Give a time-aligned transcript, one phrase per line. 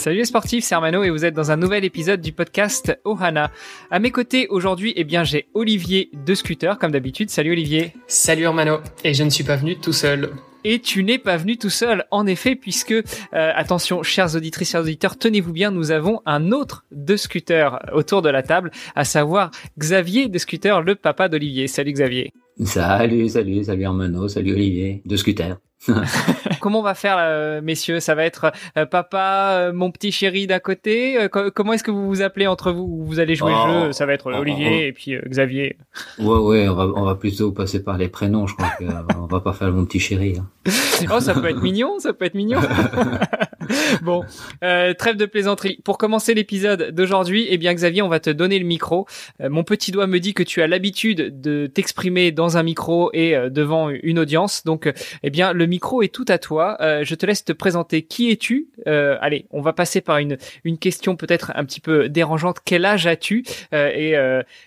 [0.00, 3.50] Salut les sportifs, c'est Armano et vous êtes dans un nouvel épisode du podcast Ohana.
[3.90, 7.28] À mes côtés aujourd'hui, eh bien, j'ai Olivier de Scooter, comme d'habitude.
[7.28, 7.92] Salut Olivier.
[8.06, 8.78] Salut Armano.
[9.04, 10.30] Et je ne suis pas venu tout seul.
[10.64, 14.80] Et tu n'es pas venu tout seul, en effet, puisque, euh, attention, chers auditrices, chers
[14.80, 19.50] auditeurs, tenez-vous bien, nous avons un autre de Scooter autour de la table, à savoir
[19.78, 21.68] Xavier de Scooter, le papa d'Olivier.
[21.68, 22.32] Salut Xavier.
[22.64, 25.58] Salut, salut, salut Armano, salut Olivier, de Scooter.
[26.60, 28.00] comment on va faire, euh, messieurs?
[28.00, 31.28] Ça va être euh, papa, euh, mon petit chéri d'à côté?
[31.54, 33.04] comment est-ce que vous vous appelez entre vous?
[33.04, 33.92] Vous allez jouer le jeu oh.
[33.92, 35.76] Ça va être Olivier et puis Xavier.
[36.18, 38.46] Ouais, ouais, on va, on va plutôt passer par les prénoms.
[38.46, 40.38] Je crois qu'on va pas faire mon petit chéri.
[40.38, 40.46] Hein.
[41.12, 42.60] oh, ça peut être mignon, ça peut être mignon.
[44.02, 44.24] bon,
[44.60, 45.78] trêve de plaisanterie.
[45.84, 49.06] Pour commencer l'épisode d'aujourd'hui, eh bien Xavier, on va te donner le micro.
[49.40, 53.34] mon petit doigt me dit que tu as l'habitude de t'exprimer dans un micro et
[53.50, 54.64] devant une audience.
[54.64, 56.76] Donc, eh bien, le micro est tout à toi.
[56.80, 58.02] Euh, je te laisse te présenter.
[58.02, 58.68] Qui es-tu?
[58.86, 62.58] Euh, Allez, on va passer par une une question peut-être un petit peu dérangeante.
[62.64, 63.44] Quel âge as-tu?
[63.74, 64.10] Euh, Et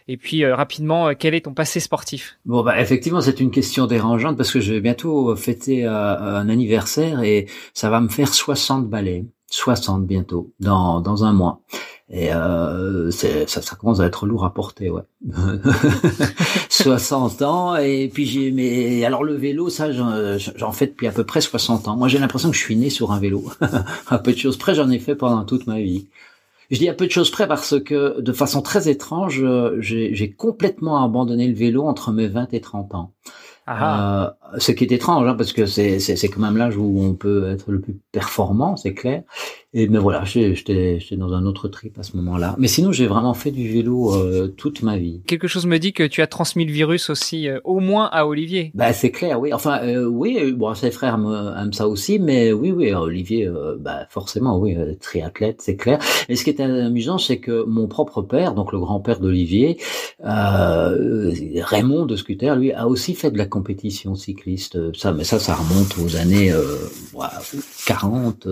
[0.08, 2.38] et puis rapidement, quel est ton passé sportif?
[2.46, 7.24] Bon bah effectivement, c'est une question dérangeante parce que je vais bientôt fêter un anniversaire
[7.24, 9.26] et ça va me faire 60 balais.
[9.50, 11.62] 60 bientôt, dans, dans un mois.
[12.10, 15.02] Et euh, ça, ça commence à être lourd à porter, ouais.
[16.70, 18.52] 60 ans, et puis j'ai...
[18.52, 21.96] Mais alors le vélo, ça, j'en fais depuis à peu près 60 ans.
[21.96, 23.44] Moi, j'ai l'impression que je suis né sur un vélo.
[24.08, 26.08] à peu de choses près, j'en ai fait pendant toute ma vie.
[26.72, 29.44] Je dis à peu de choses près parce que, de façon très étrange,
[29.80, 33.12] j'ai complètement abandonné le vélo entre mes 20 et 30 ans.
[33.70, 37.50] Euh, ce qui est étrange, hein, parce que c'est quand même l'âge où on peut
[37.50, 39.24] être le plus performant, c'est clair.
[39.76, 42.56] Et mais voilà, j'étais dans un autre trip à ce moment-là.
[42.60, 45.22] Mais sinon, j'ai vraiment fait du vélo euh, toute ma vie.
[45.26, 48.28] Quelque chose me dit que tu as transmis le virus aussi, euh, au moins à
[48.28, 48.72] Olivier.
[48.76, 49.52] Bah c'est clair, oui.
[49.52, 50.52] Enfin, euh, oui.
[50.52, 55.76] Bon, ses frères aiment ça aussi, mais oui, oui, Olivier, bah forcément, oui, triathlète, c'est
[55.76, 56.00] clair.
[56.30, 59.78] Et ce qui est amusant, c'est que mon propre père, donc le grand-père d'Olivier,
[60.22, 64.96] Raymond de Scooter, lui, a aussi fait de la compétition cycliste.
[64.96, 66.54] Ça, mais ça, ça remonte aux années
[67.86, 68.48] 40.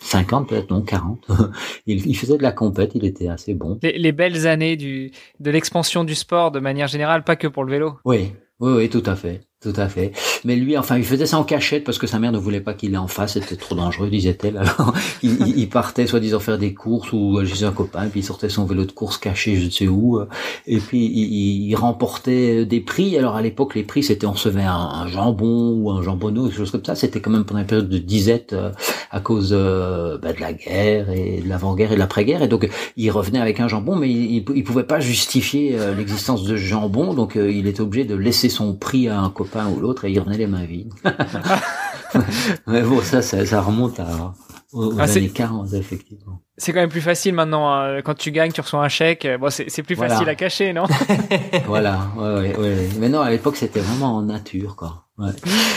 [0.00, 1.26] 50 peut-être, non, 40.
[1.86, 3.78] il, il, faisait de la compète, il était assez bon.
[3.82, 5.10] Les, les belles années du,
[5.40, 7.98] de l'expansion du sport de manière générale, pas que pour le vélo.
[8.04, 9.42] Oui, oui, oui, tout à fait.
[9.60, 10.12] Tout à fait.
[10.46, 12.72] Mais lui, enfin, il faisait ça en cachette parce que sa mère ne voulait pas
[12.72, 13.32] qu'il ait en face.
[13.32, 14.56] C'était trop dangereux, disait-elle.
[14.58, 18.48] Alors, il, il partait soi-disant faire des courses ou chez un copain, puis il sortait
[18.48, 20.20] son vélo de course caché, je ne sais où.
[20.20, 20.28] Euh,
[20.68, 23.18] et puis il, il remportait des prix.
[23.18, 26.58] Alors à l'époque, les prix, c'était on recevait un, un, jambon ou un jambonneau, quelque
[26.58, 26.94] chose comme ça.
[26.94, 28.70] C'était quand même pendant une période de disette euh,
[29.10, 32.42] à cause euh, bah, de la guerre et de l'avant-guerre et de l'après-guerre.
[32.44, 36.54] Et donc il revenait avec un jambon, mais il, il pouvait pas justifier l'existence de
[36.54, 40.12] jambon, donc il était obligé de laisser son prix à un copain ou l'autre et
[40.12, 40.92] il revenait les mains vides.
[42.66, 44.34] Mais bon, ça, ça, remonte à,
[44.72, 46.40] aux, ah, années 40, effectivement.
[46.56, 47.70] C'est quand même plus facile maintenant.
[47.70, 48.02] Hein.
[48.02, 49.26] Quand tu gagnes, tu reçois un chèque.
[49.40, 50.84] Bon, c'est plus facile à cacher, non?
[51.66, 52.10] Voilà.
[52.16, 55.06] Ouais, ouais, Mais non, à l'époque, c'était vraiment en nature, quoi.
[55.18, 55.30] Ouais.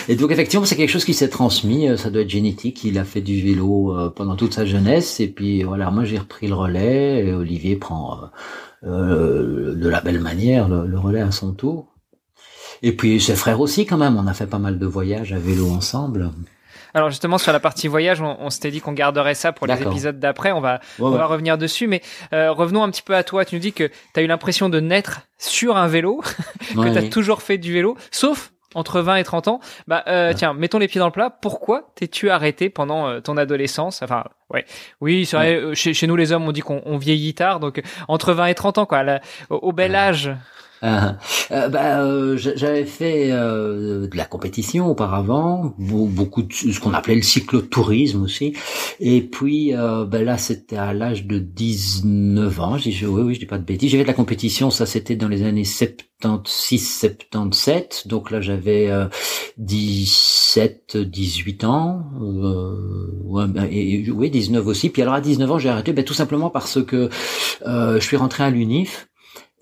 [0.09, 1.87] Et donc effectivement, c'est quelque chose qui s'est transmis.
[1.87, 2.83] Euh, ça doit être génétique.
[2.83, 5.21] Il a fait du vélo euh, pendant toute sa jeunesse.
[5.21, 7.25] Et puis voilà, moi j'ai repris le relais.
[7.25, 8.19] Et Olivier prend
[8.83, 11.98] euh, de la belle manière le relais à son tour.
[12.81, 15.39] Et puis ses frères aussi quand même, on a fait pas mal de voyages à
[15.39, 16.31] vélo ensemble.
[16.93, 20.19] Alors justement sur la partie voyage, on, s'était dit qu'on garderait ça pour les épisodes
[20.19, 20.51] d'après.
[20.51, 22.01] On va on va revenir dessus, mais
[22.33, 23.45] euh, revenons un petit peu à toi.
[23.45, 26.21] Tu nous dis que tu as eu l'impression de naître sur un vélo,
[26.75, 29.59] que tu as toujours fait du vélo, sauf entre 20 et 30 ans.
[29.87, 31.29] Bah euh, tiens, mettons les pieds dans le plat.
[31.29, 34.01] Pourquoi t'es-tu arrêté pendant euh, ton adolescence?
[34.01, 34.65] Enfin, ouais,
[35.01, 35.55] oui, c'est vrai.
[35.55, 38.55] Euh, chez, chez, nous les hommes, on dit qu'on vieillit tard, donc entre 20 et
[38.55, 39.03] 30 ans, quoi,
[39.49, 40.31] au, bel âge.
[40.83, 41.11] Euh,
[41.51, 47.21] euh, bah, euh, j'avais fait de la compétition auparavant, beaucoup de ce qu'on appelait le
[47.21, 48.53] cyclotourisme aussi.
[48.99, 52.77] Et puis bah, là, c'était à l'âge de 19 ans.
[52.77, 53.91] Dis, oui, oui, je dis pas de bêtises.
[53.91, 58.03] J'ai fait de la compétition, ça c'était dans les années 76, 77.
[58.07, 58.89] Donc là, j'avais
[59.57, 62.05] 17, 18 ans.
[63.25, 64.89] Ouais, bah, et, oui, 19 aussi.
[64.89, 67.09] Puis alors à 19 ans, j'ai arrêté, ben, tout simplement parce que
[67.65, 69.08] je suis rentré à l'UNIF.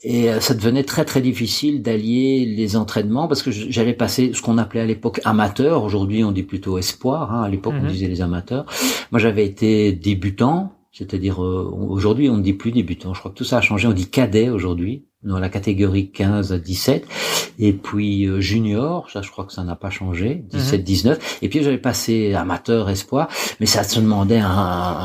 [0.03, 4.41] Et euh, ça devenait très très difficile d'allier les entraînements parce que j'allais passer ce
[4.41, 5.83] qu'on appelait à l'époque amateur.
[5.83, 7.33] Aujourd'hui, on dit plutôt espoir.
[7.33, 7.43] Hein.
[7.43, 7.91] À l'époque, on mhm.
[7.91, 8.65] disait les amateurs.
[9.11, 13.13] Moi, j'avais été débutant C'est-à-dire, aujourd'hui, on ne dit plus débutant.
[13.13, 13.87] Je crois que tout ça a changé.
[13.87, 17.07] On dit cadet aujourd'hui dans la catégorie 15 à 17
[17.57, 21.23] et puis euh, junior ça je crois que ça n'a pas changé 17 19 mhm.
[21.41, 23.27] et puis j'avais passé amateur espoir
[23.59, 24.47] mais ça se demandait un,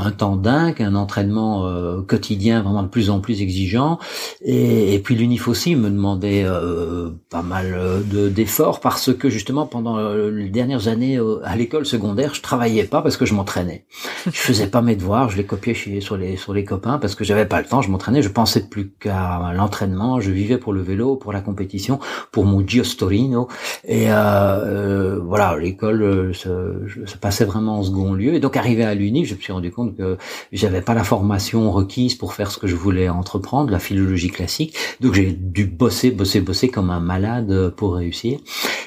[0.04, 3.98] un temps dingue un entraînement euh, quotidien vraiment de plus en plus exigeant.
[4.42, 9.66] Et, et puis l'unif aussi me demandait euh, pas mal de d'efforts parce que justement
[9.66, 13.86] pendant les dernières années à l'école secondaire je travaillais pas parce que je m'entraînais.
[14.26, 17.14] Je faisais pas mes devoirs je les copiais chez, sur les sur les copains parce
[17.14, 18.22] que j'avais pas le temps je m'entraînais.
[18.22, 21.98] Je pensais plus qu'à l'entraînement je vivais pour le vélo, pour la compétition,
[22.30, 23.48] pour mon Giostorino.
[23.84, 28.34] Et euh, euh voilà, l'école euh, se, passait vraiment en second lieu.
[28.34, 30.16] Et donc arrivé à l'Uni, je me suis rendu compte que
[30.52, 34.76] j'avais pas la formation requise pour faire ce que je voulais entreprendre, la philologie classique.
[35.00, 38.38] Donc j'ai dû bosser, bosser, bosser comme un malade pour réussir.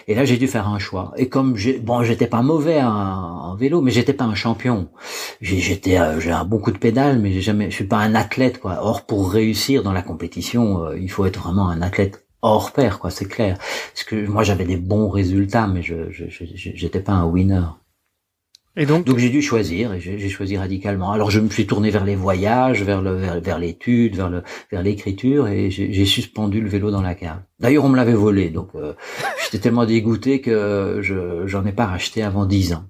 [0.08, 1.14] Et là j'ai dû faire un choix.
[1.18, 4.90] Et comme j'ai, bon, j'étais pas mauvais en, vélo, mais j'étais pas un champion.
[5.42, 8.14] J'étais, euh, j'ai un bon coup de pédale, mais j'ai jamais, je suis pas un
[8.16, 8.80] athlète quoi.
[8.82, 13.12] Or pour réussir dans la compétition, il faut être vraiment un athlète hors pair, quoi,
[13.12, 13.58] c'est clair.
[13.94, 17.66] Parce que moi, j'avais des bons résultats, mais je, j'étais pas un winner.
[18.78, 21.14] Et donc, donc j'ai dû choisir et j'ai choisi radicalement.
[21.14, 24.84] Alors je me suis tourné vers les voyages, vers le vers, l'étude, vers le vers
[24.84, 27.40] l'écriture et j'ai suspendu le vélo dans la cave.
[27.58, 28.92] D'ailleurs on me l'avait volé donc euh,
[29.46, 32.84] j'étais tellement dégoûté que je j'en ai pas racheté avant dix ans.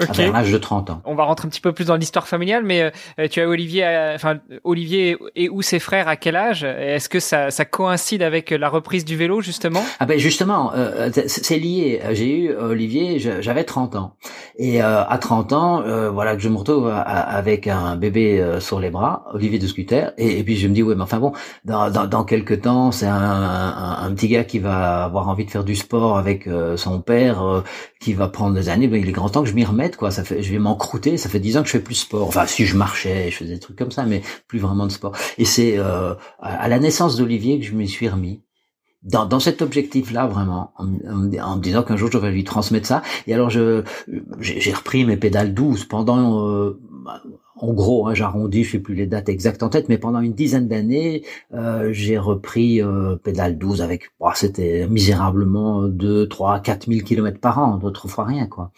[0.00, 0.30] Okay.
[0.32, 1.02] L'âge de 30 ans.
[1.04, 3.84] On va rentrer un petit peu plus dans l'histoire familiale, mais euh, tu as Olivier,
[3.84, 6.64] euh, enfin Olivier et ou ses frères à quel âge?
[6.64, 9.84] Est-ce que ça, ça, coïncide avec la reprise du vélo justement?
[10.00, 12.00] Ah ben justement, euh, c'est lié.
[12.12, 14.16] J'ai eu Olivier, j'avais 30 ans,
[14.58, 19.26] et à 30 ans, voilà que je me retrouve avec un bébé sur les bras,
[19.32, 21.32] Olivier de scooter, et, puis je me dis ouais, mais enfin bon,
[21.64, 25.44] dans, dans, dans quelques temps, c'est un, un, un, petit gars qui va avoir envie
[25.44, 27.62] de faire du sport avec son père,
[28.00, 28.88] qui va prendre des années.
[28.88, 30.10] Ben, il est grand temps que je m'y remette quoi.
[30.10, 31.16] Ça fait, je vais m'encrouter.
[31.16, 32.26] Ça fait dix ans que je fais plus sport.
[32.26, 35.12] Enfin, si je marchais, je faisais des trucs comme ça, mais plus vraiment de sport.
[35.38, 38.42] Et c'est euh, à la naissance d'Olivier que je me suis remis.
[39.02, 43.02] Dans, dans cet objectif-là, vraiment, en, me disant qu'un jour je vais lui transmettre ça.
[43.26, 43.82] Et alors, je
[44.40, 46.80] j'ai repris mes pédales douces pendant euh,
[47.56, 50.32] en gros, hein, j'arrondis, je sais plus les dates exactes en tête, mais pendant une
[50.32, 57.00] dizaine d'années, euh, j'ai repris euh, pédale 12 avec, c'était misérablement 2, 3, 4 000
[57.06, 58.72] kilomètres par an, d'autres fois rien, quoi.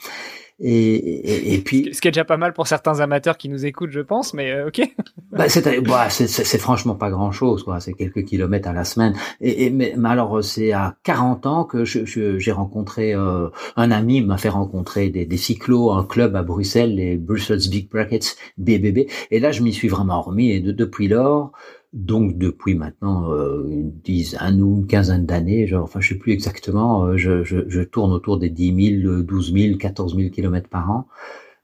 [0.58, 3.90] Et, et, puis ce qui est déjà pas mal pour certains amateurs qui nous écoutent,
[3.90, 4.80] je pense, mais euh, ok.
[5.32, 7.78] bah, c'est, bah, c'est, c'est franchement pas grand chose, quoi.
[7.80, 9.14] C'est quelques kilomètres à la semaine.
[9.42, 14.22] Et, mais, mais, alors c'est à 40 ans que je, j'ai rencontré euh, un ami
[14.22, 19.10] m'a fait rencontrer des, des cyclos, un club à Bruxelles, les Brussels Big Brackets BBB.
[19.30, 20.52] Et là, je m'y suis vraiment remis.
[20.52, 21.52] Et de, depuis lors,
[21.96, 27.04] donc depuis maintenant euh, une dizaine ou une quinzaine d'années, enfin je sais plus exactement,
[27.06, 30.90] euh, je, je, je, tourne autour des 10 000, 12 000, 14 000 kilomètres par
[30.90, 31.08] an.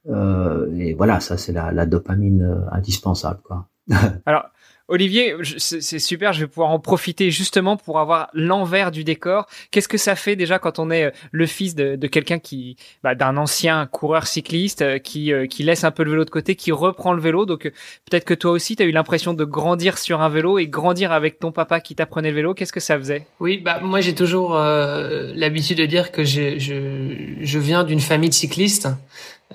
[0.08, 3.40] Euh, et voilà, ça c'est la, la dopamine euh, indispensable.
[3.44, 3.68] Quoi.
[4.26, 4.44] Alors,
[4.92, 9.46] Olivier, c'est super, je vais pouvoir en profiter justement pour avoir l'envers du décor.
[9.70, 13.14] Qu'est-ce que ça fait déjà quand on est euh, le fils de, quelqu'un qui, bah,
[13.14, 16.56] d'un ancien coureur cycliste euh, qui, euh, qui laisse un peu le vélo de côté,
[16.56, 17.46] qui reprend le vélo.
[17.46, 17.62] Donc
[18.10, 21.10] peut-être que toi aussi, tu as eu l'impression de grandir sur un vélo et grandir
[21.10, 22.52] avec ton papa qui t'apprenait le vélo.
[22.52, 23.26] Qu'est-ce que ça faisait?
[23.40, 28.34] Oui, bah moi j'ai toujours l'habitude de dire que je, je viens d'une famille de
[28.34, 28.88] cyclistes.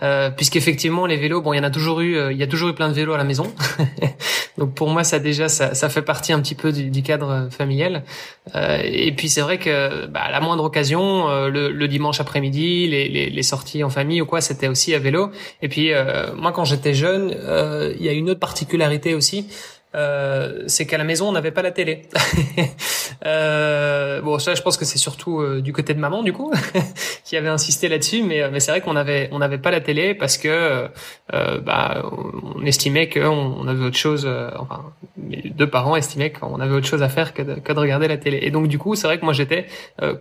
[0.04, 2.48] Euh, puisqu'effectivement les vélos, bon, il y en a toujours eu, euh, il y a
[2.48, 3.52] toujours eu plein de vélos à la maison.
[4.58, 8.04] Donc pour moi, ça déjà, ça, ça fait partie un petit peu du, cadre familial.
[8.56, 12.20] Euh, et puis c'est vrai que bah, à la moindre occasion, euh, le, le, dimanche
[12.20, 15.32] après-midi, les, les, les, sorties en famille ou quoi, c'était aussi à vélo.
[15.62, 15.92] Et puis
[16.36, 17.36] moi, quand j'étais jeune,
[18.00, 19.48] il y a une autre particularité aussi.
[19.96, 22.02] Euh, c'est qu'à la maison on n'avait pas la télé.
[23.26, 26.52] euh, bon ça je pense que c'est surtout euh, du côté de maman du coup
[27.24, 29.80] qui avait insisté là-dessus, mais euh, mais c'est vrai qu'on avait on n'avait pas la
[29.80, 30.88] télé parce que
[31.32, 32.04] bah
[32.56, 34.30] on estimait qu'on on avait autre chose.
[34.60, 34.84] enfin
[35.16, 38.08] mes deux parents estimaient qu'on avait autre chose à faire que de, que de regarder
[38.08, 38.40] la télé.
[38.42, 39.68] Et donc du coup c'est vrai que moi j'étais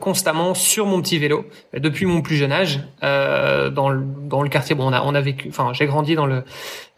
[0.00, 1.44] constamment sur mon petit vélo
[1.74, 4.76] depuis mon plus jeune âge dans le dans le quartier.
[4.76, 5.48] Bon on a on a vécu.
[5.48, 6.44] Enfin j'ai grandi dans le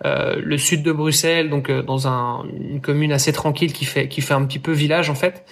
[0.04, 4.34] le sud de Bruxelles donc dans un une commune assez tranquille qui fait qui fait
[4.34, 5.44] un petit peu village en fait.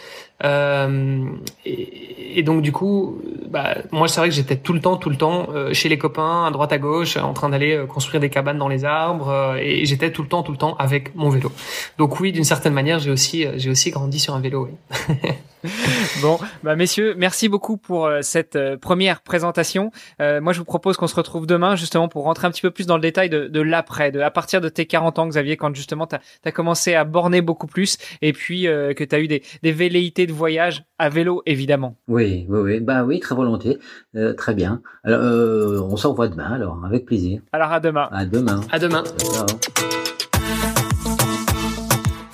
[0.44, 1.24] Euh,
[1.64, 5.16] et, donc du coup, bah, moi c'est vrai que j'étais tout le temps, tout le
[5.16, 8.28] temps euh, chez les copains, à droite à gauche, en train d'aller euh, construire des
[8.28, 11.30] cabanes dans les arbres, euh, et j'étais tout le temps, tout le temps avec mon
[11.30, 11.50] vélo.
[11.96, 14.68] Donc oui, d'une certaine manière, j'ai aussi, j'ai aussi grandi sur un vélo.
[14.68, 15.16] Oui.
[16.22, 19.90] bon, bah messieurs, merci beaucoup pour cette première présentation.
[20.18, 22.86] moi, je vous propose qu'on se retrouve demain justement pour rentrer un petit peu plus
[22.86, 25.74] dans le détail de, de l'après, de à partir de tes 40 ans, Xavier, quand
[25.74, 29.42] justement tu as, commencé à borner beaucoup plus, et puis que tu as eu des,
[29.62, 31.96] des velléités de voyage à vélo, évidemment.
[32.08, 32.80] Oui, oui, oui.
[32.80, 33.78] Bah oui, très volontiers.
[34.14, 34.82] Euh, très bien.
[35.04, 37.40] Alors, euh, on s'en voit demain, alors, avec plaisir.
[37.52, 38.08] Alors, à demain.
[38.12, 38.60] À demain.
[38.70, 39.04] À demain.
[39.18, 39.46] Ciao.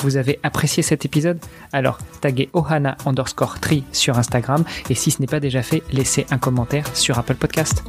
[0.03, 1.39] Vous avez apprécié cet épisode
[1.73, 6.27] Alors taguez ohana underscore tree sur Instagram et si ce n'est pas déjà fait, laissez
[6.31, 7.83] un commentaire sur Apple Podcast.